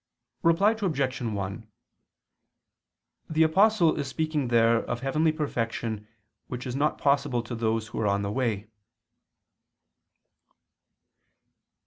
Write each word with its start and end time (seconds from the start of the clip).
Reply 0.41 0.71
Obj. 0.71 1.21
1: 1.21 1.67
The 3.29 3.43
Apostle 3.43 3.95
is 3.99 4.07
speaking 4.07 4.47
there 4.47 4.77
of 4.77 5.01
heavenly 5.01 5.31
perfection 5.31 6.07
which 6.47 6.65
is 6.65 6.75
not 6.75 6.97
possible 6.97 7.43
to 7.43 7.53
those 7.53 7.89
who 7.89 7.99
are 7.99 8.07
on 8.07 8.23
the 8.23 8.31
way. 8.31 8.67